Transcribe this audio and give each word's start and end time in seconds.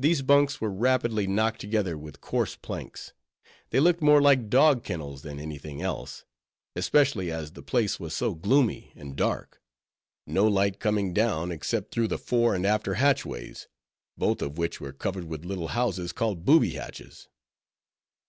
These 0.00 0.22
bunks 0.22 0.60
were 0.60 0.68
rapidly 0.72 1.28
knocked 1.28 1.60
together 1.60 1.96
with 1.96 2.20
coarse 2.20 2.56
planks. 2.56 3.12
They 3.70 3.78
looked 3.78 4.02
more 4.02 4.20
like 4.20 4.50
dog 4.50 4.82
kennels 4.82 5.22
than 5.22 5.38
any 5.38 5.58
thing 5.58 5.80
else; 5.80 6.24
especially 6.74 7.30
as 7.30 7.52
the 7.52 7.62
place 7.62 8.00
was 8.00 8.16
so 8.16 8.34
gloomy 8.34 8.92
and 8.96 9.14
dark; 9.14 9.62
no 10.26 10.48
light 10.48 10.80
coming 10.80 11.14
down 11.14 11.52
except 11.52 11.92
through 11.94 12.08
the 12.08 12.18
fore 12.18 12.52
and 12.56 12.66
after 12.66 12.94
hatchways, 12.94 13.68
both 14.18 14.42
of 14.42 14.58
which 14.58 14.80
were 14.80 14.92
covered 14.92 15.26
with 15.26 15.44
little 15.44 15.68
houses 15.68 16.10
called 16.10 16.44
_"booby 16.44 16.72
hatches." 16.72 17.28